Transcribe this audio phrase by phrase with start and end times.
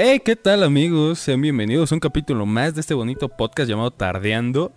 [0.00, 1.18] Hey, ¿qué tal amigos?
[1.18, 4.72] Sean bienvenidos a un capítulo más de este bonito podcast llamado Tardeando.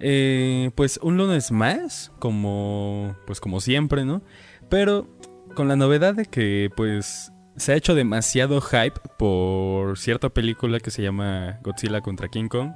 [0.00, 4.22] Eh, pues un lunes más, como pues como siempre, ¿no?
[4.70, 5.06] Pero
[5.54, 10.90] con la novedad de que pues se ha hecho demasiado hype por cierta película que
[10.90, 12.72] se llama Godzilla contra King Kong.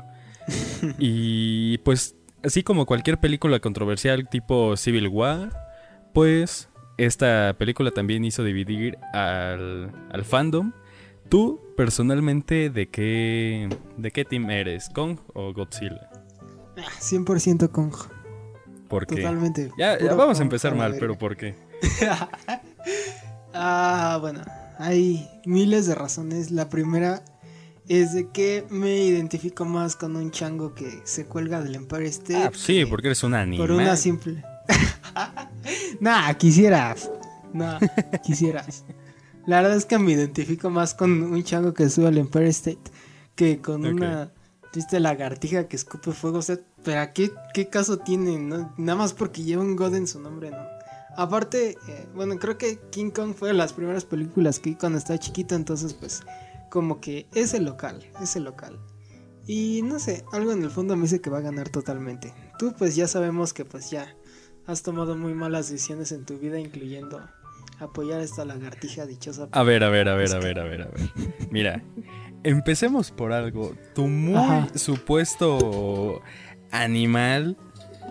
[0.98, 5.48] y pues así como cualquier película controversial tipo Civil War,
[6.12, 6.68] pues
[6.98, 10.75] esta película también hizo dividir al, al fandom.
[11.28, 14.88] Tú, personalmente, ¿de qué, ¿de qué team eres?
[14.88, 16.10] ¿Kong o Godzilla?
[16.77, 17.95] 100% Kong.
[18.88, 19.16] ¿Por qué?
[19.16, 19.70] Totalmente.
[19.77, 21.55] Ya, vamos a empezar mal, pero ¿por qué?
[23.52, 24.41] ah, bueno.
[24.78, 26.50] Hay miles de razones.
[26.50, 27.22] La primera
[27.88, 32.36] es de que me identifico más con un chango que se cuelga del Empire State.
[32.36, 33.66] Ah, sí, porque eres un animal.
[33.66, 34.42] Por una simple.
[36.00, 37.10] nah, quisieras.
[37.52, 37.78] Nah,
[38.24, 38.84] quisieras.
[39.48, 42.91] La verdad es que me identifico más con un chango que sube al Empire State
[43.34, 44.31] que con una
[44.72, 46.41] triste lagartija que escupe fuego.
[46.41, 48.39] O sea, ¿pero qué, qué caso tiene?
[48.39, 48.75] no?
[48.77, 50.67] Nada más porque lleva un God en su nombre, ¿no?
[51.17, 54.98] Aparte, eh, bueno, creo que King Kong fue de las primeras películas que vi cuando
[54.98, 56.25] estaba chiquito, entonces pues
[56.69, 58.78] como que es el local, es el local.
[59.47, 62.34] Y no sé, algo en el fondo me dice que va a ganar totalmente.
[62.59, 64.15] Tú pues ya sabemos que pues ya
[64.67, 67.27] has tomado muy malas decisiones en tu vida, incluyendo
[67.79, 69.48] apoyar a esta lagartija dichosa.
[69.53, 71.01] A ver, a ver, a ver, a ver, a ver, a ver.
[71.51, 71.83] Mira,
[72.43, 73.75] empecemos por algo.
[73.95, 74.69] Tu muy Ajá.
[74.75, 76.23] supuesto
[76.71, 77.56] animal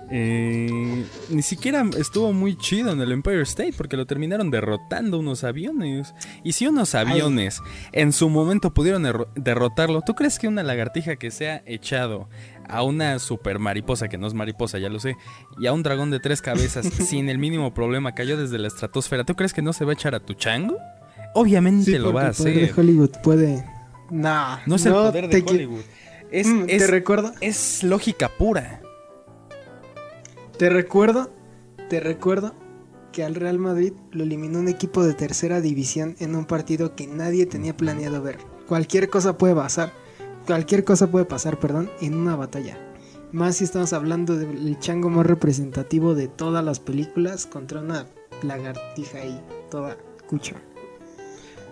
[0.10, 5.44] eh, ni siquiera estuvo muy chido en el Empire State porque lo terminaron derrotando unos
[5.44, 6.14] aviones.
[6.45, 11.18] Y si unos aviones en su momento pudieron erro- derrotarlo, ¿tú crees que una lagartija
[11.18, 12.30] que se ha echado
[12.70, 15.16] a una super mariposa, que no es mariposa, ya lo sé,
[15.60, 19.23] y a un dragón de tres cabezas sin el mínimo problema cayó desde la estratosfera,
[19.23, 20.78] ¿tú crees que no se va a echar a tu chango?
[21.34, 22.76] Obviamente Sí, lo va a porque el poder hacer.
[22.76, 23.66] de Hollywood puede...
[24.10, 25.82] Nah, No es el poder de Hollywood.
[26.32, 28.82] Es, Mm, es- Te recuerdo, es lógica pura.
[30.58, 31.32] te recuerdo,
[31.89, 32.54] te recuerdo
[33.11, 37.08] que al Real Madrid lo eliminó un equipo de tercera división en un partido que
[37.08, 38.38] nadie tenía planeado ver.
[38.67, 39.92] Cualquier cosa puede pasar,
[40.47, 42.80] cualquier cosa puede pasar, perdón, en una batalla.
[43.33, 48.08] Más si estamos hablando del chango más representativo de todas las películas contra una
[48.41, 49.97] lagartija ahí, toda
[50.27, 50.55] cucha.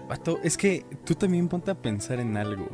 [0.09, 2.67] Vato, es que tú también ponte a pensar en algo.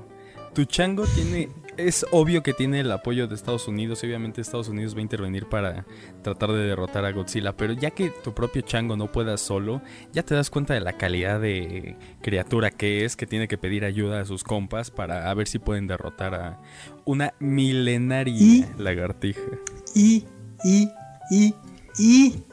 [0.53, 1.49] Tu chango tiene.
[1.77, 4.03] Es obvio que tiene el apoyo de Estados Unidos.
[4.03, 5.85] y Obviamente, Estados Unidos va a intervenir para
[6.21, 7.55] tratar de derrotar a Godzilla.
[7.55, 9.81] Pero ya que tu propio chango no pueda solo,
[10.11, 13.85] ya te das cuenta de la calidad de criatura que es, que tiene que pedir
[13.85, 16.59] ayuda a sus compas para a ver si pueden derrotar a
[17.05, 19.41] una milenaria Y- lagartija.
[19.95, 20.25] Y,
[20.65, 20.89] y,
[21.31, 21.55] y,
[21.97, 22.43] y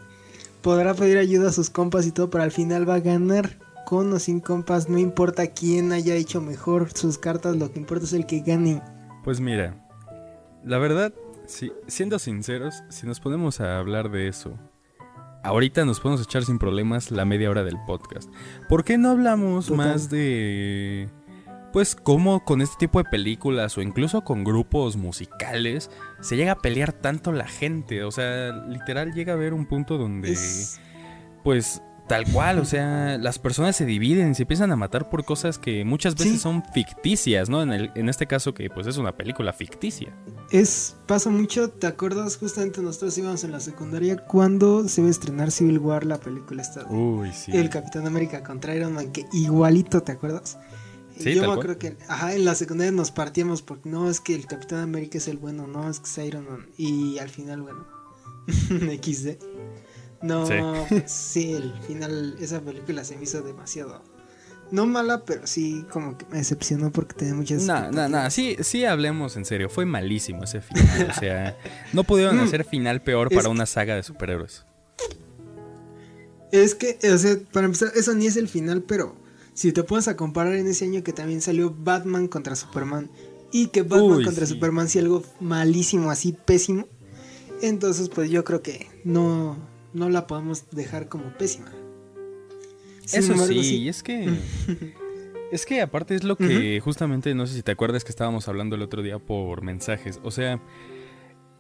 [0.63, 4.13] podrá pedir ayuda a sus compas y todo, pero al final va a ganar con
[4.13, 4.89] o sin compas.
[4.91, 8.83] No importa quién haya hecho mejor sus cartas, lo que importa es el que gane.
[9.25, 9.75] Pues mira,
[10.65, 11.13] la verdad,
[11.47, 14.59] si, siendo sinceros, si nos ponemos a hablar de eso,
[15.43, 18.31] ahorita nos podemos echar sin problemas la media hora del podcast.
[18.69, 19.87] ¿Por qué no hablamos Total.
[19.89, 21.09] más de...
[21.73, 25.91] Pues cómo con este tipo de películas o incluso con grupos musicales
[26.21, 28.05] se llega a pelear tanto la gente?
[28.05, 30.33] O sea, literal llega a haber un punto donde...
[30.33, 30.81] Es-
[31.45, 35.59] Pues tal cual, o sea, las personas se dividen, se empiezan a matar por cosas
[35.59, 36.39] que muchas veces Sí.
[36.39, 37.63] son ficticias, ¿no?
[37.63, 40.13] En, el- en este caso que pues es una película ficticia.
[40.51, 42.37] Es, pasa mucho, ¿te acuerdas?
[42.39, 46.63] Justamente nosotros íbamos en la secundaria cuando se iba a estrenar Civil War, la película
[46.63, 47.53] esta de Uy, sí.
[47.55, 50.59] El Capitán América contra Iron Man, que igualito, ¿te acuerdas?
[51.19, 51.59] Sí, Yo me cual.
[51.59, 55.19] acuerdo que ajá, en la secundaria nos partíamos porque no es que el Capitán América
[55.19, 56.67] es el bueno, no es que es Iron Man.
[56.79, 57.85] Y al final, bueno,
[59.03, 59.37] XD.
[60.23, 60.55] No, Sí.
[60.89, 64.03] pues, sí, el final, esa película se me hizo demasiado.
[64.71, 67.63] No mala, pero sí como que me decepcionó porque tenía muchas.
[67.63, 71.57] No, no, no, sí, sí hablemos en serio, fue malísimo ese final, o sea,
[71.95, 72.41] no pudieron Mm.
[72.41, 74.67] hacer final peor para una saga de superhéroes.
[76.53, 79.15] Es que, o sea, para empezar, eso ni es el final, pero
[79.55, 83.11] si te pones a comparar en ese año que también salió Batman contra Superman
[83.53, 84.55] y que Batman Uy, contra sí.
[84.55, 86.87] Superman sí algo malísimo, así pésimo,
[87.63, 89.57] entonces pues yo creo que no,
[89.93, 91.73] no la podemos dejar como pésima.
[93.05, 94.29] Sin Eso embargo, sí, y es que...
[95.51, 98.77] Es que aparte es lo que justamente, no sé si te acuerdas que estábamos hablando
[98.77, 100.61] el otro día por mensajes, o sea...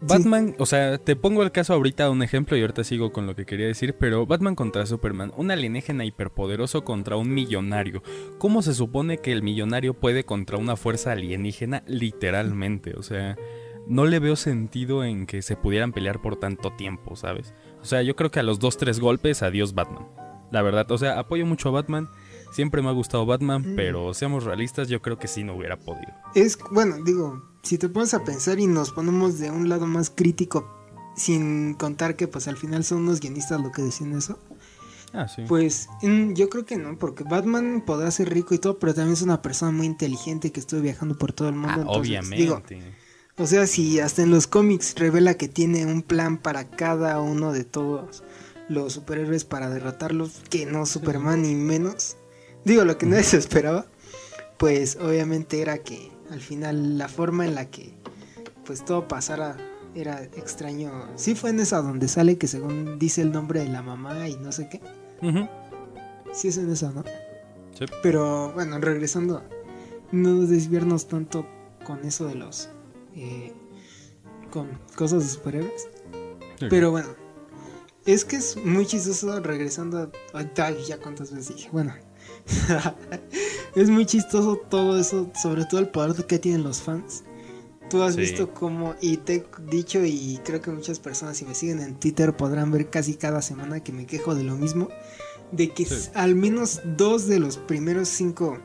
[0.00, 3.34] Batman, o sea, te pongo el caso ahorita un ejemplo y ahorita sigo con lo
[3.34, 8.04] que quería decir, pero Batman contra Superman, un alienígena hiperpoderoso contra un millonario.
[8.38, 12.94] ¿Cómo se supone que el millonario puede contra una fuerza alienígena literalmente?
[12.96, 13.36] O sea,
[13.88, 17.52] no le veo sentido en que se pudieran pelear por tanto tiempo, ¿sabes?
[17.80, 20.06] O sea, yo creo que a los dos, tres golpes, adiós Batman.
[20.50, 22.08] La verdad, o sea, apoyo mucho a Batman.
[22.52, 23.76] Siempre me ha gustado Batman, mm.
[23.76, 26.12] pero seamos realistas, yo creo que sí no hubiera podido.
[26.34, 30.10] Es, bueno, digo, si te pones a pensar y nos ponemos de un lado más
[30.10, 30.66] crítico,
[31.14, 34.38] sin contar que pues al final son unos guionistas lo que decían eso.
[35.12, 35.42] Ah, sí.
[35.48, 39.22] Pues yo creo que no, porque Batman podrá ser rico y todo, pero también es
[39.22, 41.84] una persona muy inteligente que estuvo viajando por todo el mundo.
[41.86, 42.94] Ah, obviamente.
[43.38, 47.52] O sea, si hasta en los cómics revela que tiene un plan para cada uno
[47.52, 48.22] de todos
[48.68, 52.16] los superhéroes para derrotarlos, que no Superman ni menos.
[52.64, 53.86] Digo, lo que nadie se esperaba,
[54.58, 57.94] pues obviamente era que al final la forma en la que
[58.66, 59.56] pues todo pasara
[59.94, 61.08] era extraño.
[61.16, 64.36] Sí fue en esa donde sale que según dice el nombre de la mamá y
[64.36, 64.80] no sé qué.
[66.32, 67.04] Sí es en esa, ¿no?
[67.72, 67.86] Sí.
[68.02, 69.42] Pero bueno, regresando,
[70.12, 71.46] no desviarnos tanto
[71.84, 72.68] con eso de los...
[73.18, 73.52] Eh,
[74.50, 75.88] con cosas de superhéroes.
[76.70, 77.08] Pero bueno,
[78.06, 80.70] es que es muy chistoso regresando a...
[80.86, 81.68] ya cuántas veces dije.
[81.72, 81.94] Bueno.
[83.74, 87.24] es muy chistoso todo eso, sobre todo el poder que tienen los fans.
[87.90, 91.54] Tú has visto cómo, y te he dicho, y creo que muchas personas si me
[91.54, 94.88] siguen en Twitter podrán ver casi cada semana que me quejo de lo mismo,
[95.52, 98.58] de que al menos dos de los primeros cinco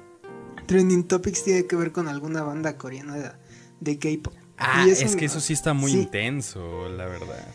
[0.65, 3.37] trending topics tiene que ver con alguna banda coreana
[3.79, 4.33] de, K-pop.
[4.57, 7.47] Ah, es que eso sí está muy intenso, la verdad.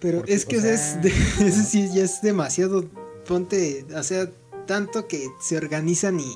[0.00, 0.64] Pero es que es
[1.40, 2.88] eso sí ya es demasiado.
[3.26, 4.28] Ponte, o sea,
[4.66, 6.32] tanto que se organizan y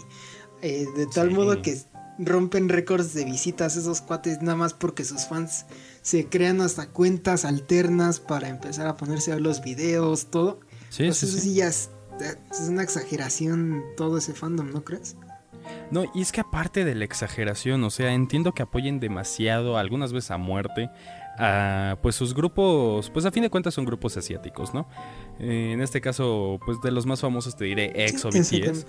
[0.63, 1.79] eh, de tal modo que
[2.19, 5.67] rompen récords de visitas esos cuates nada más porque sus fans
[6.03, 10.61] se crean hasta cuentas alternas para empezar a ponerse a ver los videos, todo.
[10.91, 11.91] Sí, pues eso sí ya es,
[12.53, 15.17] es una exageración todo ese fandom, ¿no crees?
[15.91, 20.13] No, y es que aparte de la exageración, o sea, entiendo que apoyen demasiado, algunas
[20.13, 20.91] veces a muerte,
[22.03, 24.89] pues sus grupos, pues a fin de cuentas son grupos asiáticos, ¿no?
[25.39, 28.87] Eh, en este caso, pues de los más famosos te diré EXO, BTS.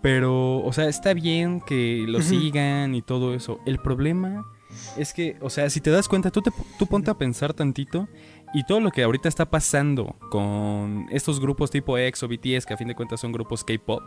[0.00, 3.60] Pero, o sea, está bien que lo sigan y todo eso.
[3.66, 4.44] El problema
[4.96, 8.08] es que, o sea, si te das cuenta, tú, te, tú ponte a pensar tantito
[8.52, 12.76] y todo lo que ahorita está pasando con estos grupos tipo EXO, BTS, que a
[12.76, 14.02] fin de cuentas son grupos K-pop,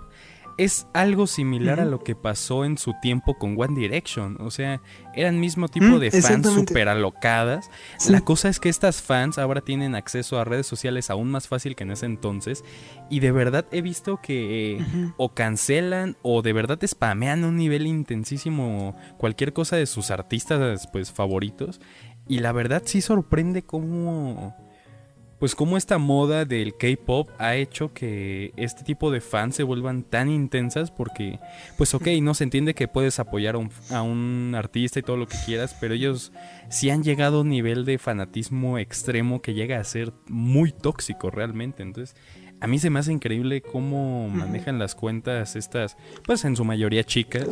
[0.58, 4.38] es algo similar a lo que pasó en su tiempo con One Direction.
[4.40, 4.82] O sea,
[5.14, 7.70] eran mismo tipo mm, de fans super alocadas.
[8.10, 11.76] La cosa es que estas fans ahora tienen acceso a redes sociales aún más fácil
[11.76, 12.64] que en ese entonces.
[13.10, 14.84] Y de verdad he visto que
[15.18, 20.88] o cancelan o de verdad spamean a un nivel intensísimo cualquier cosa de sus artistas
[20.92, 21.82] pues favoritos.
[22.28, 24.56] Y la verdad sí sorprende cómo
[25.40, 30.04] pues como esta moda del K-pop ha hecho que este tipo de fans se vuelvan
[30.04, 31.40] tan intensas porque,
[31.78, 35.38] pues ok, no se entiende que puedes apoyar a un, artista y todo lo que
[35.46, 36.32] quieras, pero ellos
[36.70, 41.30] sí han llegado a un nivel de fanatismo extremo que llega a ser muy tóxico
[41.30, 41.84] realmente.
[41.84, 42.16] Entonces,
[42.62, 47.04] a mí se me hace increíble cómo manejan las cuentas estas, pues en su mayoría
[47.04, 47.48] chicas,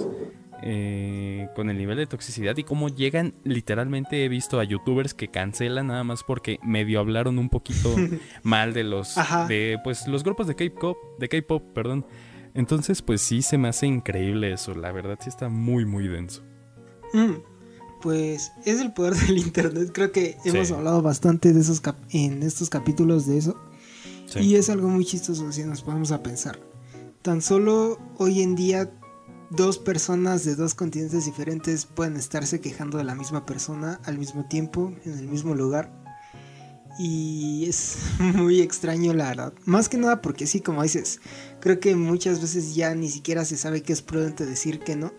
[0.61, 5.29] eh, con el nivel de toxicidad y cómo llegan, literalmente he visto a youtubers que
[5.29, 7.95] cancelan nada más porque medio hablaron un poquito
[8.44, 9.15] mal de los
[9.47, 12.05] de pues los grupos de K-pop, de K-pop, perdón.
[12.53, 16.44] Entonces, pues sí se me hace increíble eso, la verdad sí está muy muy denso.
[17.13, 17.33] Mm,
[18.01, 22.69] pues es el poder del internet, creo que hemos hablado bastante de esos en estos
[22.69, 23.59] capítulos de eso.
[24.35, 26.59] Y es algo muy chistoso si nos ponemos a pensar.
[27.21, 28.89] Tan solo hoy en día
[29.55, 34.45] dos personas de dos continentes diferentes pueden estarse quejando de la misma persona al mismo
[34.45, 35.91] tiempo, en el mismo lugar.
[37.00, 39.53] Y es muy extraño la verdad.
[39.65, 41.19] Más que nada porque sí, como dices,
[41.60, 45.13] creo que muchas veces ya ni siquiera se sabe que es prudente decir que no.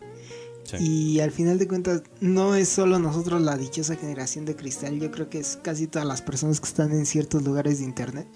[0.80, 5.10] Y al final de cuentas, no es solo nosotros la dichosa generación de cristal, yo
[5.10, 8.26] creo que es casi todas las personas que están en ciertos lugares de internet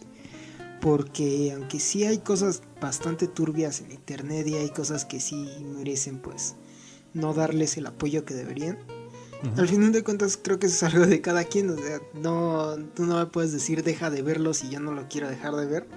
[0.81, 6.19] porque aunque sí hay cosas bastante turbias en internet y hay cosas que sí merecen
[6.19, 6.57] pues
[7.15, 8.79] no darles el apoyo que deberían.
[9.57, 12.77] Al final de cuentas creo que eso es algo de cada quien, o sea, no,
[12.95, 15.67] tú no me puedes decir deja de verlo si yo no lo quiero dejar de
[15.67, 15.89] ver.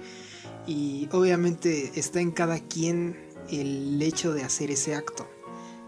[0.67, 3.17] Y obviamente está en cada quien
[3.49, 5.27] el hecho de hacer ese acto.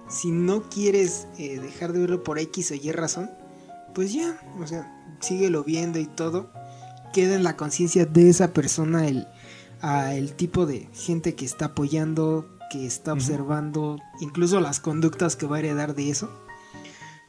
[0.10, 3.30] Si no quieres eh, dejar de verlo por X o Y razón,
[3.94, 6.52] pues ya, o sea, síguelo viendo y todo
[7.14, 9.28] queda en la conciencia de esa persona el,
[10.12, 15.58] el tipo de gente que está apoyando, que está observando, incluso las conductas que va
[15.58, 16.30] a heredar de eso.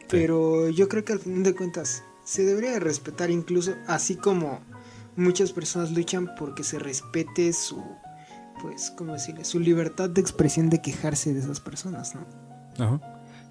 [0.09, 4.61] Pero yo creo que al fin de cuentas se debería respetar incluso así como
[5.17, 7.83] muchas personas luchan porque se respete su
[8.61, 12.27] pues cómo decirle su libertad de expresión de quejarse de esas personas, ¿no?
[12.79, 13.01] Ajá.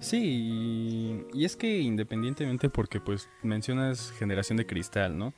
[0.00, 5.32] Sí, y es que independientemente porque pues mencionas generación de cristal, ¿no?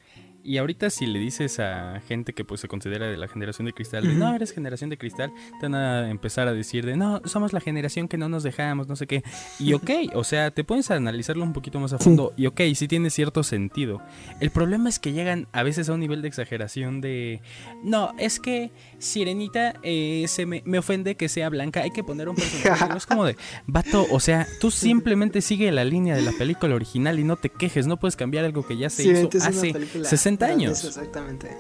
[0.47, 3.73] Y ahorita si le dices a gente que pues se considera de la generación de
[3.73, 7.21] cristal, de, no, eres generación de cristal, te van a empezar a decir de, no,
[7.25, 9.25] somos la generación que no nos dejamos, no sé qué.
[9.59, 12.33] Y ok, o sea, te puedes analizarlo un poquito más a fondo.
[12.37, 14.01] Y ok, sí tiene cierto sentido.
[14.39, 17.41] El problema es que llegan a veces a un nivel de exageración de,
[17.83, 22.29] no, es que Sirenita eh, se me, me, ofende que sea blanca, hay que poner
[22.29, 22.87] un personaje.
[22.97, 23.37] es como de,
[23.67, 27.49] vato, o sea, tú simplemente sigue la línea de la película original y no te
[27.49, 29.75] quejes, no puedes cambiar algo que ya se hizo hace
[30.05, 30.85] 60 años.
[30.85, 31.57] exactamente.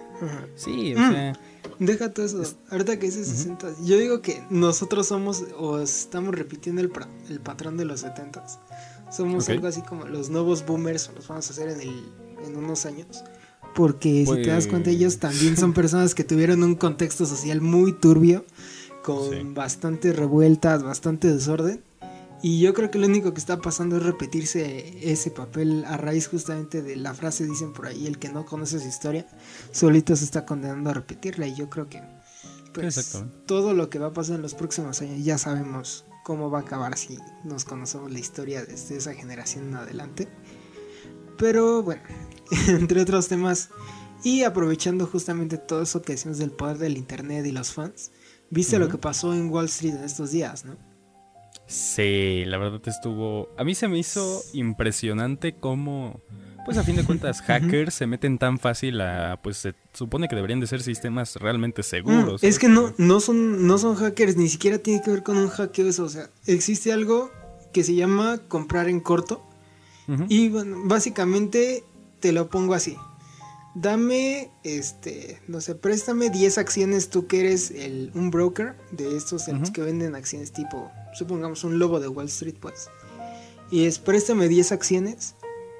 [0.55, 1.13] Sí, o mm.
[1.13, 1.33] sea.
[1.79, 2.43] Deja todo eso.
[2.71, 6.91] Ahorita que dices 60, yo digo que nosotros somos o estamos repitiendo el,
[7.29, 8.45] el patrón de los 70
[9.11, 12.05] Somos algo así como los nuevos boomers, o los vamos a hacer en, el,
[12.47, 13.25] en unos años.
[13.75, 17.61] Porque si te das cuenta, ellos pues también son personas que tuvieron un contexto social
[17.61, 18.45] muy turbio,
[19.03, 21.83] con bastantes revueltas, bastante desorden.
[22.43, 26.29] Y yo creo que lo único que está pasando es repetirse ese papel a raíz
[26.29, 29.27] justamente de la frase, dicen por ahí, el que no conoce su historia,
[29.73, 31.47] solito se está condenando a repetirla.
[31.47, 32.03] Y yo creo que
[32.75, 36.59] pues, todo lo que va a pasar en los próximos años ya sabemos cómo va
[36.59, 40.29] a acabar si nos conocemos la historia desde esa generación en adelante.
[41.39, 42.03] Pero bueno,
[42.69, 43.71] entre otros temas,
[44.23, 48.11] y aprovechando justamente todo eso que decimos del poder del Internet y los fans,
[48.51, 50.77] viste lo que pasó en Wall Street en estos días, ¿no?
[51.67, 53.49] Sí, la verdad estuvo...
[53.57, 56.21] A mí se me hizo impresionante cómo,
[56.65, 59.41] pues a fin de cuentas, hackers se meten tan fácil a...
[59.43, 62.45] Pues se supone que deberían de ser sistemas realmente seguros.
[62.45, 65.49] es que no, no, son, no son hackers, ni siquiera tiene que ver con un
[65.49, 66.05] hackeo eso.
[66.05, 67.31] O sea, existe algo
[67.73, 69.43] que se llama comprar en corto.
[70.29, 71.83] Y bueno, básicamente
[72.21, 72.97] te lo pongo así.
[73.79, 79.49] Dame, este, no sé, préstame 10 acciones tú que eres el, un broker de estos
[79.49, 82.89] en los que venden acciones tipo supongamos un lobo de Wall Street, pues.
[83.71, 85.35] Y es, préstame 10 acciones,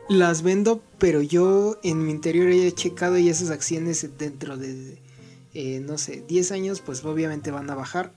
[0.09, 4.99] las vendo, pero yo en mi interior he checado y esas acciones dentro de,
[5.55, 8.13] eh, no sé, 10 años, pues obviamente van a bajar.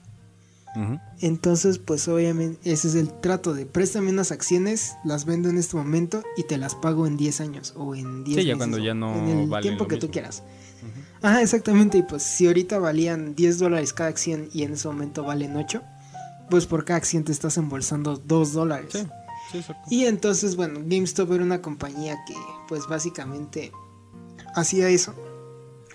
[1.20, 5.76] Entonces, pues obviamente ese es el trato de préstame unas acciones, las vendo en este
[5.76, 8.94] momento y te las pago en 10 años o en 10 sí, ya cuando ya
[8.94, 10.42] no en el tiempo que tú quieras.
[11.22, 11.98] Ajá, exactamente.
[11.98, 15.82] Y pues si ahorita valían 10 dólares cada acción y en ese momento valen 8,
[16.48, 18.92] pues por cada acción te estás embolsando 2 dólares.
[19.50, 22.34] Sí, sí, y entonces, bueno, GameStop era una compañía que
[22.68, 23.72] pues básicamente
[24.54, 25.14] hacía eso.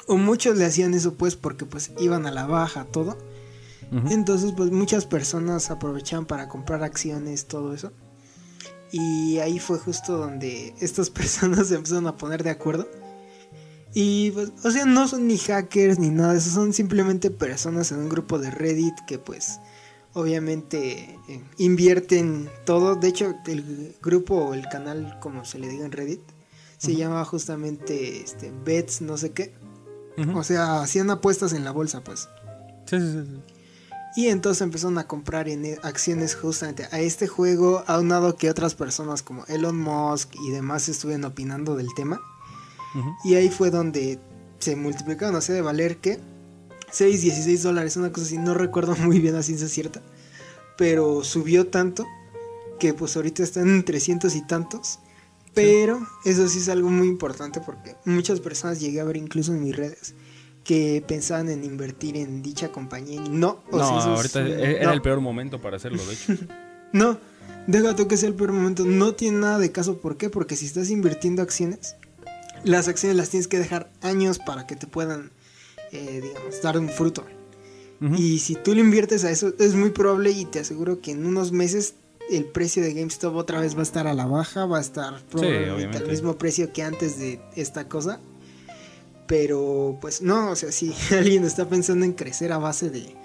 [0.08, 3.18] O muchos le hacían eso pues porque pues iban a la baja todo.
[4.10, 7.94] Entonces pues muchas personas aprovechaban para comprar acciones, todo eso.
[8.92, 12.88] Y ahí fue justo donde estas personas se empezaron a poner de acuerdo.
[13.94, 18.00] Y pues, o sea, no son ni hackers ni nada eso, son simplemente personas en
[18.00, 19.60] un grupo de Reddit que pues
[20.14, 22.96] obviamente eh, invierten todo.
[22.96, 26.22] De hecho, el grupo o el canal, como se le diga en Reddit,
[26.78, 29.54] se llama justamente este, Bets, no sé qué.
[30.34, 32.30] O sea, hacían apuestas en la bolsa, pues.
[32.86, 33.55] Sí, sí, sí.
[34.16, 38.74] Y entonces empezaron a comprar en e, acciones justamente a este juego, aunado que otras
[38.74, 42.22] personas como Elon Musk y demás estuvieron opinando del tema.
[43.26, 44.20] Y ahí fue donde
[44.60, 46.18] se multiplicaron, o sea, de valer que
[46.92, 50.02] 6, 16 dólares, una cosa así, no recuerdo muy bien a ciencia cierta,
[50.78, 52.06] pero subió tanto
[52.80, 55.00] que pues ahorita están en 300 y tantos.
[55.54, 59.64] Pero eso sí es algo muy importante porque muchas personas llegué a ver incluso en
[59.64, 60.14] mis redes
[60.66, 63.64] que pensaban en invertir en dicha compañía y no.
[63.72, 66.44] O no, ahorita era el peor momento para hacerlo, de hecho.
[66.92, 67.18] no,
[67.68, 68.84] deja tú que sea el peor momento.
[68.84, 70.00] No tiene nada de caso.
[70.00, 70.30] ¿Por qué?
[70.30, 71.96] Porque si estás invirtiendo acciones,
[72.64, 75.32] las acciones las tienes que dejar años para que te puedan
[75.92, 77.24] eh, digamos, dar un fruto.
[78.18, 81.26] Y si tú le inviertes a eso, es muy probable y te aseguro que en
[81.26, 81.96] unos meses
[82.30, 85.24] el precio de GameStop otra vez va a estar a la baja, va a estar
[85.32, 88.20] probablemente al mismo precio que antes de esta cosa.
[89.28, 93.16] Pero pues no, o sea, si alguien está pensando en crecer a base de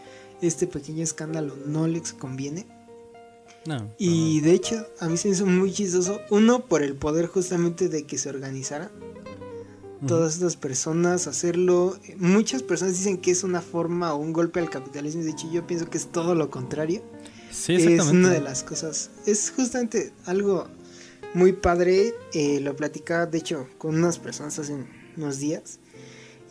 [0.41, 2.67] este pequeño escándalo, no les conviene.
[3.67, 3.93] No.
[3.99, 6.21] Y de hecho, a mí se me hizo muy chistoso.
[6.31, 8.91] Uno, por el poder justamente de que se organizara
[10.07, 11.99] todas estas personas, hacerlo.
[12.17, 15.23] Muchas personas dicen que es una forma o un golpe al capitalismo.
[15.23, 17.03] De hecho, yo pienso que es todo lo contrario.
[17.51, 18.03] Sí, exactamente.
[18.03, 19.11] Es una de las cosas.
[19.27, 20.69] Es justamente algo
[21.35, 22.15] muy padre.
[22.33, 24.75] Eh, lo platicaba, de hecho, con unas personas hace
[25.17, 25.80] unos días.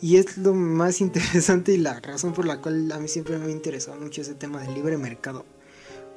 [0.02, 3.46] Y es lo más interesante y la razón por la cual a mí siempre me
[3.46, 5.44] ha interesado mucho ese tema del libre mercado.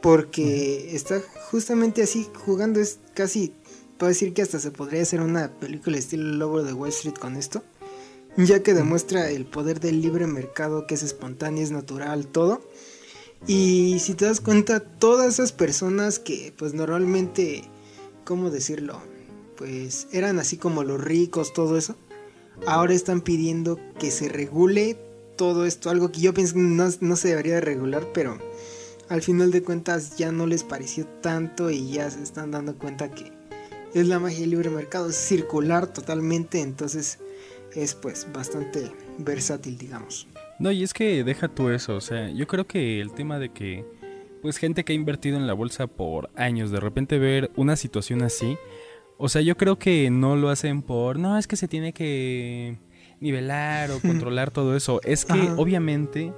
[0.01, 3.53] Porque está justamente así jugando, es casi
[3.97, 7.37] puedo decir que hasta se podría hacer una película estilo Lobo de Wall Street con
[7.37, 7.63] esto,
[8.35, 12.61] ya que demuestra el poder del libre mercado que es espontáneo, es natural, todo.
[13.47, 17.63] Y si te das cuenta, todas esas personas que pues normalmente,
[18.25, 19.01] ¿cómo decirlo?
[19.57, 21.95] Pues eran así como los ricos, todo eso.
[22.65, 24.97] Ahora están pidiendo que se regule
[25.35, 28.37] todo esto, algo que yo pienso no, no se debería de regular, pero
[29.09, 33.11] al final de cuentas ya no les pareció tanto y ya se están dando cuenta
[33.11, 33.31] que
[33.93, 37.19] es la magia del libre mercado, es circular totalmente, entonces
[37.75, 40.27] es pues bastante versátil, digamos.
[40.59, 43.49] No, y es que deja tú eso, o sea, yo creo que el tema de
[43.49, 43.85] que
[44.41, 48.23] pues gente que ha invertido en la bolsa por años, de repente ver una situación
[48.23, 48.57] así,
[49.17, 52.77] o sea, yo creo que no lo hacen por, no, es que se tiene que
[53.19, 56.33] nivelar o controlar todo eso, es que obviamente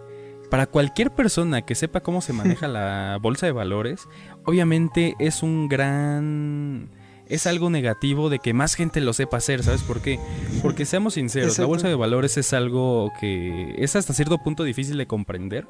[0.50, 4.08] para cualquier persona que sepa cómo se maneja la bolsa de valores,
[4.46, 6.90] obviamente es un gran
[7.28, 10.20] es algo negativo de que más gente lo sepa hacer, ¿sabes por qué?
[10.62, 14.98] Porque seamos sinceros, la bolsa de valores es algo que es hasta cierto punto difícil
[14.98, 15.68] de comprender,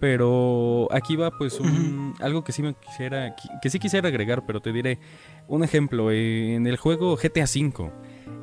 [0.00, 4.60] pero aquí va pues un, algo que sí me quisiera que sí quisiera agregar, pero
[4.60, 4.98] te diré
[5.46, 7.90] un ejemplo en el juego GTA V.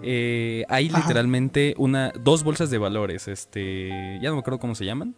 [0.02, 4.86] Eh, hay literalmente una dos bolsas de valores, este, ya no me acuerdo cómo se
[4.86, 5.16] llaman.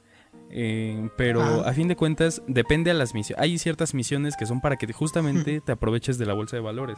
[0.50, 3.44] Eh, pero a fin de cuentas depende a las misiones.
[3.44, 6.98] Hay ciertas misiones que son para que justamente te aproveches de la bolsa de valores.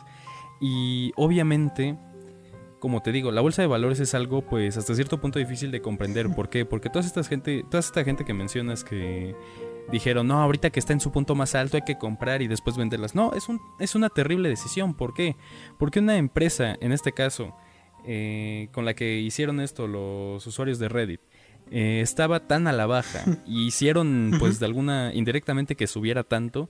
[0.62, 1.98] Y obviamente,
[2.80, 5.82] como te digo, la bolsa de valores es algo pues hasta cierto punto difícil de
[5.82, 6.30] comprender.
[6.30, 6.66] ¿Por qué?
[6.66, 9.36] Porque toda esta gente, toda esta gente que mencionas que
[9.92, 12.78] dijeron, no, ahorita que está en su punto más alto hay que comprar y después
[12.78, 13.16] venderlas.
[13.16, 14.94] No, es, un, es una terrible decisión.
[14.94, 15.36] ¿Por qué?
[15.78, 17.56] Porque una empresa, en este caso,
[18.06, 21.22] eh, con la que hicieron esto los usuarios de Reddit,
[21.72, 26.70] eh, estaba tan a la baja y hicieron pues de alguna indirectamente que subiera tanto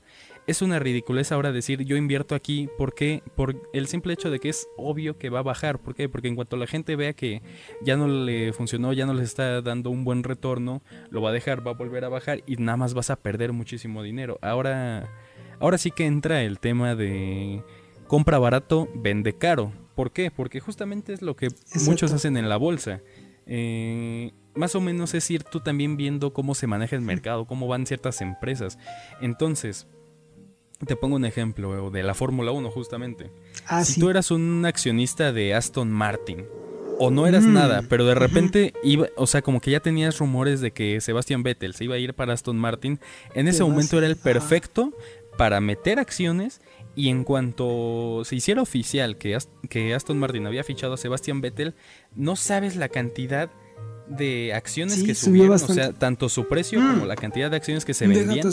[0.49, 4.49] es una ridiculez ahora decir yo invierto aquí porque por el simple hecho de que
[4.49, 5.77] es obvio que va a bajar.
[5.77, 6.09] ¿Por qué?
[6.09, 7.43] Porque en cuanto la gente vea que
[7.83, 11.33] ya no le funcionó, ya no le está dando un buen retorno, lo va a
[11.33, 14.39] dejar, va a volver a bajar y nada más vas a perder muchísimo dinero.
[14.41, 15.07] Ahora,
[15.59, 17.63] ahora sí que entra el tema de
[18.07, 19.71] compra barato, vende caro.
[19.93, 20.31] ¿Por qué?
[20.31, 21.49] Porque justamente es lo que
[21.85, 23.01] muchos hacen en la bolsa.
[23.45, 27.67] Eh, más o menos es ir tú también viendo cómo se maneja el mercado, cómo
[27.67, 28.79] van ciertas empresas.
[29.21, 29.87] Entonces,
[30.85, 33.31] te pongo un ejemplo de la Fórmula 1 justamente.
[33.65, 36.45] Ah, si tú eras un accionista de Aston Martin
[36.99, 37.53] o no eras mm.
[37.53, 41.43] nada, pero de repente iba, o sea, como que ya tenías rumores de que Sebastian
[41.43, 42.99] Vettel se iba a ir para Aston Martin,
[43.33, 44.93] en ese momento era el perfecto
[45.37, 46.61] para meter acciones
[46.95, 49.37] y en cuanto se hiciera oficial que,
[49.69, 51.73] que Aston Martin había fichado a Sebastian Vettel,
[52.15, 53.49] no sabes la cantidad
[54.09, 57.07] de acciones que subieron, o sea, tanto su precio como mm.
[57.07, 58.45] la cantidad de acciones que se vendían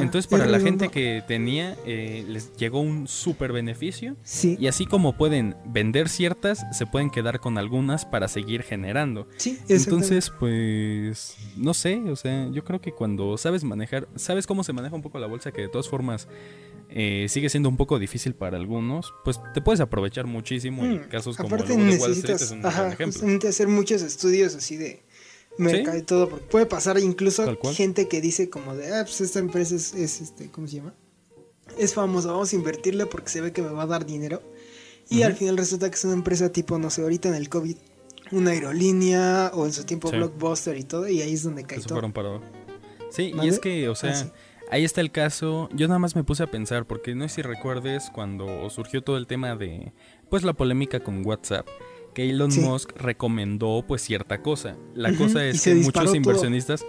[0.00, 4.56] entonces para la gente que tenía eh, les llegó un súper beneficio sí.
[4.60, 9.28] y así como pueden vender ciertas, se pueden quedar con algunas para seguir generando.
[9.36, 14.64] Sí, Entonces pues no sé, o sea, yo creo que cuando sabes manejar, sabes cómo
[14.64, 16.28] se maneja un poco la bolsa que de todas formas
[16.90, 21.08] eh, sigue siendo un poco difícil para algunos, pues te puedes aprovechar muchísimo en mm,
[21.08, 23.48] casos como el de Wall Street es un ajá, ejemplo.
[23.48, 25.02] hacer muchos estudios así de
[25.58, 29.38] mercado y todo, porque puede pasar incluso gente que dice como de, ah, pues esta
[29.38, 30.94] empresa es, este, ¿cómo se llama?
[31.76, 34.42] Es famosa, vamos a invertirle porque se ve que me va a dar dinero.
[35.10, 37.76] Y al final resulta que es una empresa tipo, no sé, ahorita en el COVID,
[38.32, 42.42] una aerolínea o en su tiempo Blockbuster y todo, y ahí es donde cae todo.
[43.10, 44.32] Sí, y es que, o sea, ah,
[44.70, 45.70] ahí está el caso.
[45.72, 49.16] Yo nada más me puse a pensar, porque no sé si recuerdes cuando surgió todo
[49.16, 49.92] el tema de,
[50.28, 51.66] pues, la polémica con WhatsApp
[52.18, 54.76] que Elon Musk recomendó pues cierta cosa.
[54.92, 56.84] La cosa es que muchos inversionistas...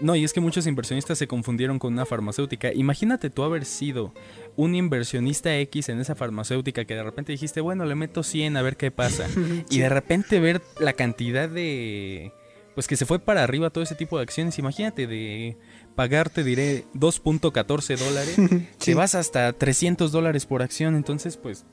[0.00, 2.72] No, y es que muchos inversionistas se confundieron con una farmacéutica.
[2.72, 4.12] Imagínate tú haber sido
[4.56, 8.62] un inversionista X en esa farmacéutica que de repente dijiste, bueno, le meto 100 a
[8.62, 9.28] ver qué pasa.
[9.70, 12.32] Y de repente ver la cantidad de...
[12.74, 14.58] Pues que se fue para arriba todo ese tipo de acciones.
[14.58, 15.56] Imagínate de
[15.94, 18.36] pagarte, diré, 2.14 dólares.
[18.84, 20.96] Te vas hasta 300 dólares por acción.
[20.96, 21.64] Entonces, pues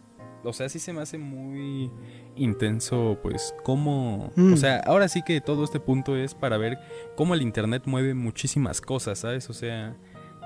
[0.43, 1.91] o sea, sí se me hace muy
[2.36, 4.27] intenso, pues, cómo...
[4.27, 4.58] O mm.
[4.58, 6.80] sea, ahora sí que todo este punto es para ver
[7.15, 9.49] cómo el Internet mueve muchísimas cosas, ¿sabes?
[9.49, 9.95] O sea,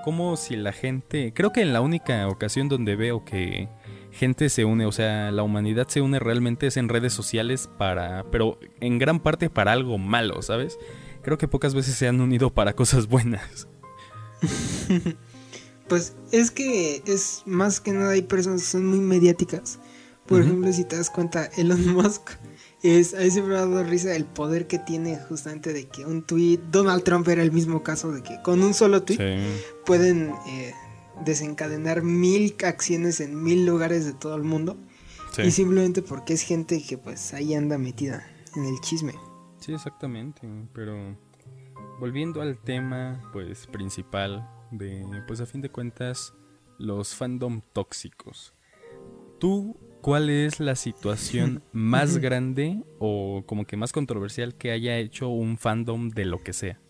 [0.04, 1.32] como si la gente...
[1.34, 3.68] Creo que en la única ocasión donde veo que
[4.12, 8.24] gente se une, o sea, la humanidad se une realmente es en redes sociales para...
[8.30, 10.78] Pero en gran parte para algo malo, ¿sabes?
[11.22, 13.68] Creo que pocas veces se han unido para cosas buenas.
[15.88, 19.78] pues es que es más que nada hay personas que son muy mediáticas
[20.26, 22.30] por ejemplo, si te das cuenta, Elon Musk
[22.82, 26.22] es, a siempre me ha dado risa el poder que tiene justamente de que un
[26.22, 29.18] tweet, Donald Trump era el mismo caso de que con un solo tweet
[29.84, 30.74] pueden eh,
[31.24, 34.76] desencadenar mil acciones en mil lugares de todo el mundo.
[35.38, 39.14] Y simplemente porque es gente que pues ahí anda metida en el chisme.
[39.60, 40.40] Sí, exactamente,
[40.72, 41.14] pero
[42.00, 46.34] volviendo al tema pues principal de pues a fin de cuentas
[46.78, 48.54] los fandom tóxicos.
[49.38, 49.76] ¿Tú
[50.06, 55.58] ¿cuál es la situación más grande o como que más controversial que haya hecho un
[55.58, 56.80] fandom de lo que sea?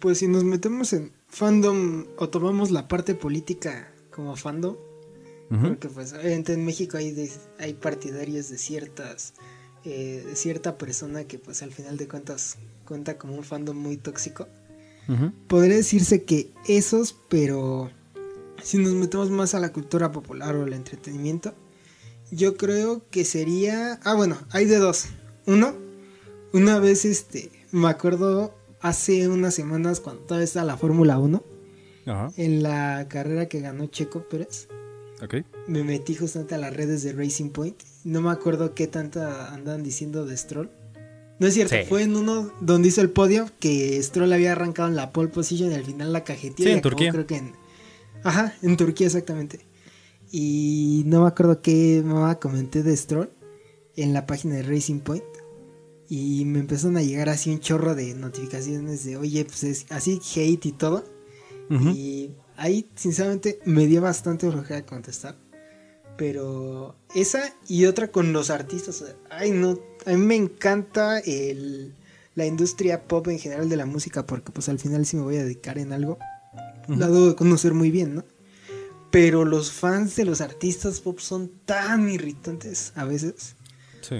[0.00, 4.76] Pues si nos metemos en fandom o tomamos la parte política como fandom,
[5.48, 9.34] porque pues obviamente en México hay, hay partidarios de ciertas
[9.84, 13.98] eh, de cierta persona que pues al final de cuentas cuenta como un fandom muy
[13.98, 14.48] tóxico.
[15.48, 17.90] Podría decirse que esos, pero
[18.62, 21.54] si nos metemos más a la cultura popular o al entretenimiento,
[22.30, 24.00] yo creo que sería...
[24.04, 25.06] Ah, bueno, hay de dos.
[25.46, 25.74] Uno,
[26.52, 31.42] una vez este, me acuerdo hace unas semanas cuando todavía estaba la Fórmula 1,
[32.36, 34.68] en la carrera que ganó Checo Pérez.
[35.66, 37.82] Me metí justamente a las redes de Racing Point.
[38.04, 40.70] No me acuerdo qué tanta andan diciendo de Stroll.
[41.38, 44.96] No es cierto, fue en uno donde hizo el podio que Stroll había arrancado en
[44.96, 46.68] la pole position y al final la cajetilla.
[46.68, 47.10] Sí, en Turquía.
[47.10, 47.52] Creo que en,
[48.22, 49.60] ajá, en Turquía exactamente.
[50.30, 53.30] Y no me acuerdo qué mamá comenté de Stroll
[53.96, 55.24] en la página de Racing Point.
[56.08, 60.20] Y me empezaron a llegar así un chorro de notificaciones de, oye, pues es así
[60.34, 61.04] hate y todo.
[61.70, 65.36] Y ahí, sinceramente, me dio bastante flojera contestar.
[66.16, 69.04] Pero esa y otra con los artistas.
[69.30, 69.78] Ay, no.
[70.06, 71.94] A mí me encanta el,
[72.34, 74.26] la industria pop en general de la música.
[74.26, 76.18] Porque, pues al final, sí me voy a dedicar en algo.
[76.88, 78.24] La debo de conocer muy bien, ¿no?
[79.10, 83.56] Pero los fans de los artistas pop son tan irritantes a veces.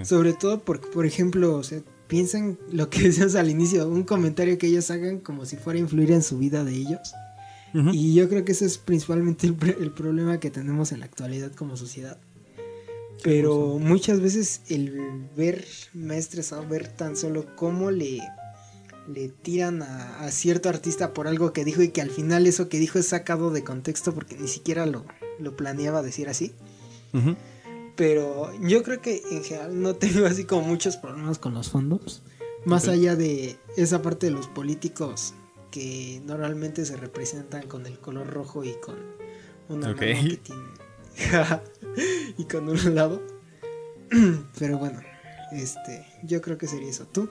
[0.04, 4.58] Sobre todo porque, por ejemplo, o sea, piensan lo que decías al inicio, un comentario
[4.58, 7.12] que ellos hagan como si fuera a influir en su vida de ellos.
[7.74, 11.76] Y yo creo que ese es principalmente el, problema que tenemos en la actualidad como
[11.76, 12.18] sociedad.
[13.24, 18.20] Pero muchas veces el ver, me ha estresado ver tan solo cómo le,
[19.12, 22.78] le tiran a, cierto artista por algo que dijo y que al final eso que
[22.78, 25.04] dijo es sacado de contexto porque ni siquiera lo,
[25.40, 26.52] lo planeaba decir así.
[27.96, 32.22] Pero yo creo que en general no tengo así como muchos problemas con los fondos.
[32.64, 35.34] Más allá de esa parte de los políticos
[35.74, 38.94] que normalmente se representan con el color rojo y con
[39.68, 40.40] una okay.
[42.38, 43.20] y con un lado.
[44.56, 45.00] Pero bueno,
[45.50, 47.08] este, yo creo que sería eso.
[47.08, 47.28] ¿Tú?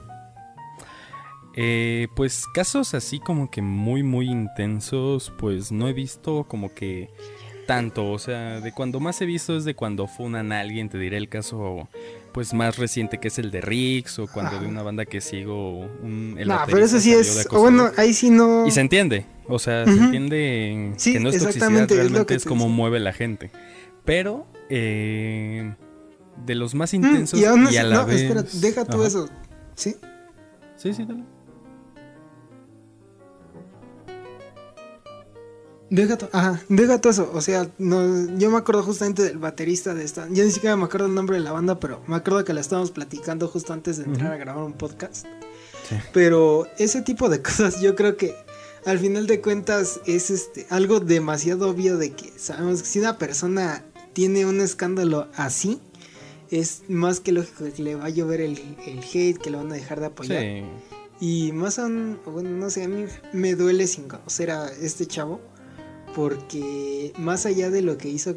[1.56, 7.08] Eh, pues casos así como que muy muy intensos, pues no he visto como que
[7.66, 10.98] tanto, o sea, de cuando más he visto es de cuando funan a alguien, te
[10.98, 11.88] diré el caso
[12.32, 15.80] pues más reciente que es el de Rix o cuando de una banda que sigo
[16.02, 19.58] un el No, pero eso sí es bueno, ahí sí no Y se entiende, o
[19.58, 23.50] sea, se entiende que no es toxicidad, realmente es, como mueve la gente.
[24.04, 25.74] Pero eh,
[26.44, 27.52] de los más mm, intensos y, a
[27.84, 29.28] la no, Espera, deja tú eso.
[29.74, 29.96] ¿Sí?
[30.76, 31.24] Sí, sí, dale.
[35.94, 37.30] Deja, ajá, deja todo eso.
[37.32, 40.26] O sea, no, yo me acuerdo justamente del baterista de esta.
[40.28, 42.60] Yo ni siquiera me acuerdo el nombre de la banda, pero me acuerdo que la
[42.60, 45.24] estábamos platicando justo antes de entrar a grabar un podcast.
[46.12, 48.34] Pero ese tipo de cosas yo creo que
[48.84, 53.16] al final de cuentas es este algo demasiado obvio de que sabemos que si una
[53.16, 55.80] persona tiene un escándalo así,
[56.50, 59.70] es más que lógico que le va a llover el, el hate, que le van
[59.70, 60.44] a dejar de apoyar.
[61.20, 65.53] Y más aún, bueno, no sé, a mí me duele sin conocer a este chavo
[66.14, 68.36] porque más allá de lo que hizo,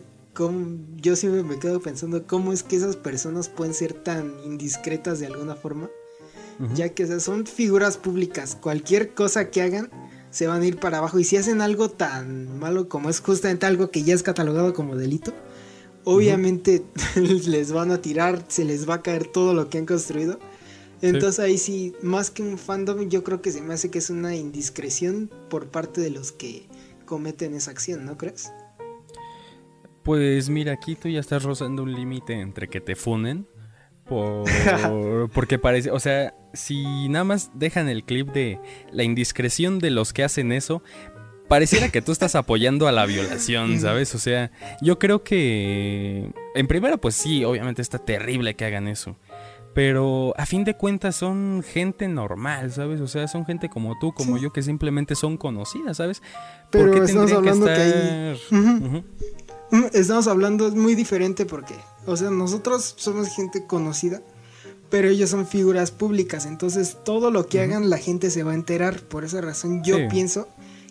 [1.01, 5.27] yo siempre me quedo pensando cómo es que esas personas pueden ser tan indiscretas de
[5.27, 5.89] alguna forma,
[6.73, 9.89] ya que son figuras públicas, cualquier cosa que hagan
[10.31, 11.19] se van a ir para abajo.
[11.19, 14.95] Y si hacen algo tan malo como es justamente algo que ya es catalogado como
[14.95, 15.33] delito,
[16.03, 16.83] obviamente
[17.15, 20.39] les van a tirar, se les va a caer todo lo que han construido.
[21.01, 24.09] Entonces ahí sí, más que un fandom, yo creo que se me hace que es
[24.09, 26.65] una indiscreción por parte de los que
[27.07, 28.53] cometen esa acción, ¿no crees?
[30.03, 33.47] Pues mira, aquí tú ya estás rozando un límite entre que te funen.
[34.05, 34.45] Por,
[35.33, 38.59] porque parece, o sea, si nada más dejan el clip de
[38.91, 40.83] la indiscreción de los que hacen eso,
[41.47, 44.13] pareciera que tú estás apoyando a la violación, ¿sabes?
[44.15, 49.17] O sea, yo creo que en primera pues sí, obviamente está terrible que hagan eso.
[49.77, 52.99] Pero a fin de cuentas son gente normal, ¿sabes?
[52.99, 56.23] O sea, son gente como tú, como yo, que simplemente son conocidas, ¿sabes?
[56.71, 59.03] Pero estamos hablando que, hay...
[59.93, 61.75] Estamos hablando, es muy diferente porque,
[62.07, 64.23] o sea, nosotros somos gente conocida,
[64.89, 68.55] pero ellos son figuras públicas, entonces todo lo que hagan la gente se va a
[68.55, 69.01] enterar.
[69.01, 70.47] Por esa razón yo pienso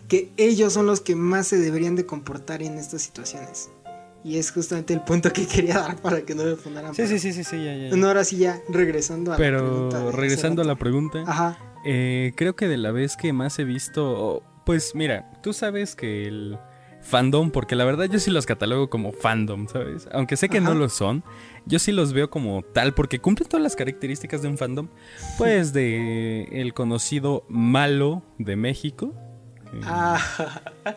[0.07, 3.68] que ellos son los que más se deberían de comportar en estas situaciones.
[4.27, 6.93] Y es justamente el punto que quería dar para que no me fundaran.
[6.97, 7.95] Sí, sí, sí, sí, sí, ya, ya.
[7.95, 9.99] No, ahora sí ya, regresando a Pero, la pregunta.
[9.99, 11.23] Pero regresando a la pregunta.
[11.25, 11.59] Ajá.
[11.85, 16.27] Eh, creo que de la vez que más he visto, pues mira, tú sabes que
[16.27, 16.59] el
[17.03, 20.09] fandom, porque la verdad yo sí los catalogo como fandom, ¿sabes?
[20.11, 21.23] Aunque sé que no lo son,
[21.65, 24.89] yo sí los veo como tal, porque cumplen todas las características de un fandom,
[25.39, 29.15] pues de el conocido malo de México.
[29.85, 30.19] Ah.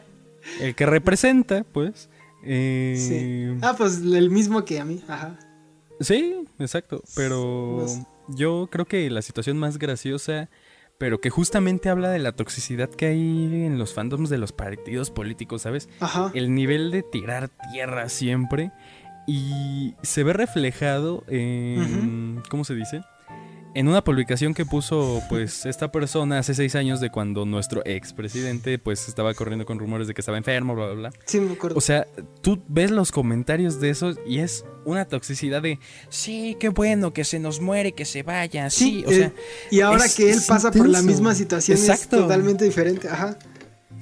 [0.61, 2.09] El que representa, pues.
[2.43, 3.59] Eh, sí.
[3.61, 5.37] Ah, pues el mismo que a mí, ajá.
[5.99, 7.85] Sí, exacto, pero
[8.29, 10.49] yo creo que la situación más graciosa
[10.99, 15.09] pero que justamente habla de la toxicidad que hay en los fandoms de los partidos
[15.09, 15.89] políticos, ¿sabes?
[16.01, 16.29] Ajá.
[16.35, 18.71] El nivel de tirar tierra siempre
[19.25, 23.01] y se ve reflejado en, ¿cómo se dice?
[23.73, 28.79] En una publicación que puso pues esta persona hace seis años de cuando nuestro expresidente
[28.79, 31.11] pues estaba corriendo con rumores de que estaba enfermo, bla, bla, bla.
[31.25, 31.77] Sí, me acuerdo.
[31.77, 32.07] O sea,
[32.41, 35.79] tú ves los comentarios de esos y es una toxicidad de,
[36.09, 39.27] sí, qué bueno, que se nos muere, que se vaya, sí, o sea.
[39.27, 39.33] Eh,
[39.71, 43.37] y ahora que él pasa por la misma situación es totalmente diferente, ajá.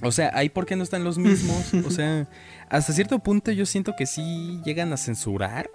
[0.02, 2.30] O sea, ahí por qué no están los mismos, o sea,
[2.70, 5.70] hasta cierto punto yo siento que sí llegan a censurar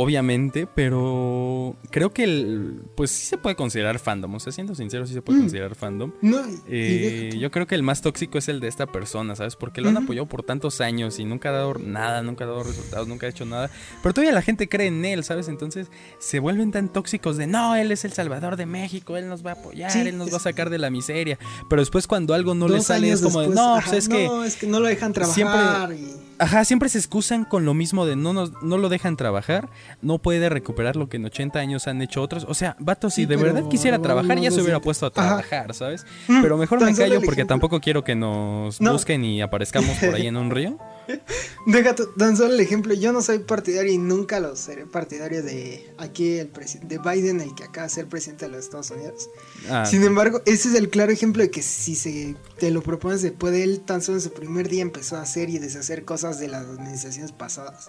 [0.00, 5.04] obviamente, pero creo que el, pues sí se puede considerar fandom, o sea, siendo sincero,
[5.08, 5.42] sí se puede mm.
[5.42, 6.12] considerar fandom.
[6.22, 9.56] No, eh, yo creo que el más tóxico es el de esta persona, ¿sabes?
[9.56, 12.62] Porque lo han apoyado por tantos años y nunca ha dado nada, nunca ha dado
[12.62, 15.48] resultados, nunca ha hecho nada, pero todavía la gente cree en él, ¿sabes?
[15.48, 19.44] Entonces se vuelven tan tóxicos de, no, él es el salvador de México, él nos
[19.44, 22.54] va a apoyar, él nos va a sacar de la miseria, pero después cuando algo
[22.54, 24.26] no le sale es como de, no, pues es que...
[24.26, 25.92] No, es que no lo dejan trabajar.
[25.92, 26.28] y...
[26.38, 29.68] Ajá, siempre se excusan con lo mismo de no, nos, no lo dejan trabajar,
[30.02, 32.44] no puede recuperar lo que en 80 años han hecho otros.
[32.48, 36.06] O sea, vato, si de verdad quisiera trabajar, ya se hubiera puesto a trabajar, ¿sabes?
[36.28, 40.26] Mm, pero mejor me callo porque tampoco quiero que nos busquen y aparezcamos por ahí
[40.26, 40.78] en un río.
[41.66, 45.92] Deja tan solo el ejemplo, yo no soy partidario y nunca lo seré partidario de
[45.98, 46.50] aquí el
[46.82, 49.28] de Biden, el que acaba de ser presidente de los Estados Unidos.
[49.70, 53.20] Ah, Sin embargo, ese es el claro ejemplo de que si se te lo propones,
[53.20, 56.38] se puede él tan solo en su primer día empezó a hacer y deshacer cosas
[56.38, 57.88] de las administraciones pasadas.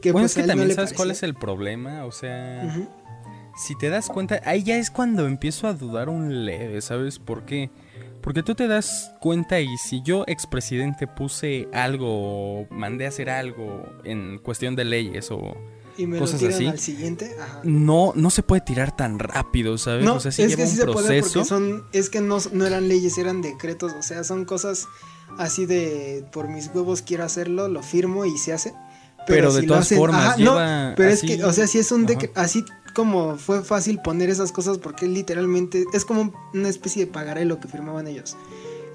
[0.00, 2.88] Que bueno, pues es que también sabes cuál es el problema, o sea,
[3.56, 7.46] si te das cuenta, ahí ya es cuando empiezo a dudar un leve, ¿sabes por
[7.46, 7.70] qué?
[8.26, 13.30] Porque tú te das cuenta y si yo expresidente puse algo o mandé a hacer
[13.30, 15.56] algo en cuestión de leyes o
[15.96, 20.04] y me cosas lo así, al siguiente, no no se puede tirar tan rápido, ¿sabes?
[20.04, 22.88] No, o sea, es que sí se puede porque son es que no, no eran
[22.88, 24.88] leyes, eran decretos, o sea, son cosas
[25.38, 28.74] así de por mis huevos quiero hacerlo, lo firmo y se hace.
[29.28, 32.64] Pero, de todas formas, lleva pero es que, o sea, si es un decreto, así
[32.96, 37.60] como fue fácil poner esas cosas porque literalmente es como una especie de pagaré lo
[37.60, 38.38] que firmaban ellos.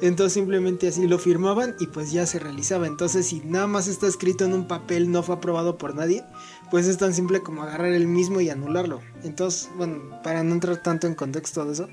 [0.02, 2.88] Entonces simplemente así lo firmaban y pues ya se realizaba.
[2.88, 6.24] Entonces si nada más está escrito en un papel, no fue aprobado por nadie,
[6.72, 9.02] pues es tan simple como agarrar el mismo y anularlo.
[9.24, 11.88] Entonces, bueno, para no entrar tanto en contexto de eso.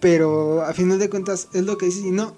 [0.00, 2.08] Pero a final de cuentas es lo que dice.
[2.08, 2.34] Y no,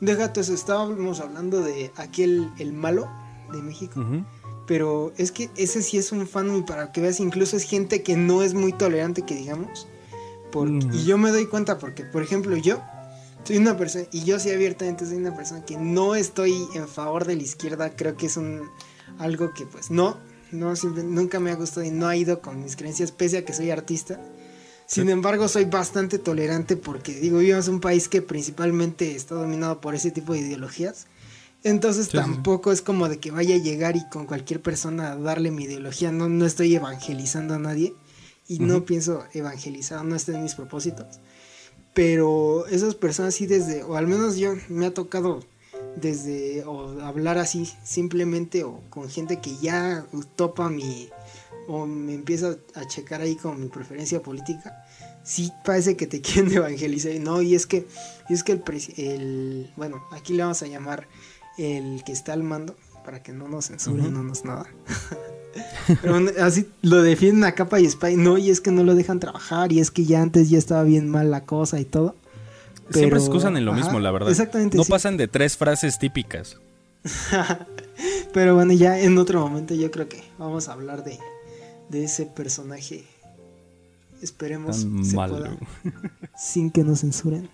[0.00, 3.06] déjate eso, estábamos hablando de aquel, el malo
[3.52, 4.02] de México.
[4.70, 8.04] Pero es que ese sí es un fan y para que veas, incluso es gente
[8.04, 9.88] que no es muy tolerante, que digamos.
[10.92, 12.80] Y yo me doy cuenta porque, por ejemplo, yo
[13.42, 17.24] soy una persona, y yo sí abiertamente soy una persona que no estoy en favor
[17.24, 18.70] de la izquierda, creo que es un
[19.18, 20.18] algo que pues no,
[20.52, 23.52] no nunca me ha gustado y no ha ido con mis creencias, pese a que
[23.52, 24.20] soy artista.
[24.86, 29.80] Sin embargo, soy bastante tolerante porque digo, vivimos en un país que principalmente está dominado
[29.80, 31.08] por ese tipo de ideologías.
[31.62, 35.50] Entonces tampoco es como de que vaya a llegar y con cualquier persona a darle
[35.50, 36.10] mi ideología.
[36.10, 37.94] No, no estoy evangelizando a nadie
[38.48, 41.20] y no pienso evangelizar, no está en mis propósitos.
[41.92, 45.40] Pero esas personas sí desde, o al menos yo me ha tocado
[45.96, 51.10] desde, o hablar así simplemente o con gente que ya topa mi,
[51.68, 54.84] o me empieza a checar ahí con mi preferencia política.
[55.22, 57.86] Sí parece que te quieren evangelizar, no, y es que,
[58.28, 58.62] y es que el,
[58.96, 61.06] el, bueno, aquí le vamos a llamar
[61.60, 64.66] el que está al mando, para que no nos censuren, no nos nada.
[66.02, 68.14] Pero así lo defienden a capa y espada.
[68.16, 70.84] No, y es que no lo dejan trabajar, y es que ya antes ya estaba
[70.84, 72.14] bien mal la cosa y todo.
[72.90, 74.30] Siempre se excusan en lo mismo, la verdad.
[74.30, 74.76] Exactamente.
[74.76, 76.58] No pasan de tres frases típicas.
[78.32, 81.18] Pero bueno, ya en otro momento yo creo que vamos a hablar de,
[81.88, 83.04] de ese personaje.
[84.22, 85.56] Esperemos se pueda,
[86.36, 87.48] sin que nos censuren.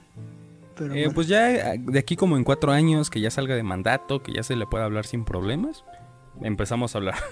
[0.78, 4.22] Eh, pues ya eh, de aquí como en cuatro años que ya salga de mandato,
[4.22, 5.84] que ya se le pueda hablar sin problemas,
[6.42, 7.16] empezamos a hablar.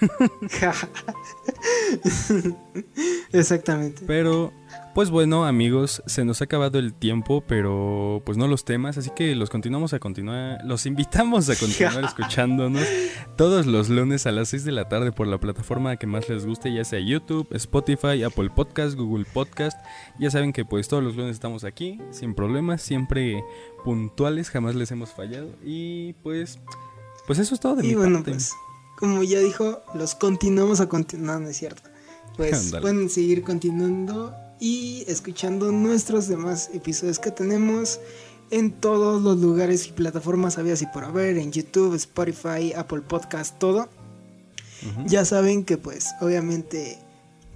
[3.31, 4.03] Exactamente.
[4.07, 4.53] Pero
[4.93, 9.09] pues bueno, amigos, se nos ha acabado el tiempo, pero pues no los temas, así
[9.13, 12.87] que los continuamos a continuar, los invitamos a continuar escuchándonos
[13.35, 16.45] todos los lunes a las 6 de la tarde por la plataforma que más les
[16.45, 19.77] guste, ya sea YouTube, Spotify, Apple Podcast, Google Podcast.
[20.17, 23.43] Ya saben que pues todos los lunes estamos aquí, sin problemas, siempre
[23.83, 26.57] puntuales, jamás les hemos fallado y pues
[27.27, 28.31] Pues eso es todo de y mi bueno, parte.
[28.31, 28.53] pues,
[28.97, 31.89] como ya dijo, los continuamos a continuar, no es cierto.
[32.37, 37.99] Pues pueden seguir continuando y escuchando nuestros demás episodios que tenemos
[38.51, 43.57] en todos los lugares y plataformas habidas y por haber, en YouTube, Spotify, Apple Podcast,
[43.57, 43.89] todo.
[45.07, 46.99] Ya saben que pues obviamente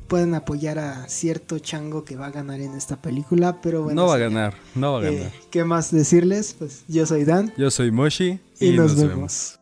[0.08, 4.02] pueden apoyar a cierto chango que va a ganar en esta película, pero bueno.
[4.02, 5.32] no va a ganar, no va a eh, ganar.
[5.52, 6.56] ¿Qué más decirles?
[6.58, 9.59] Pues yo soy Dan Yo soy Moshi y, nos, vemos.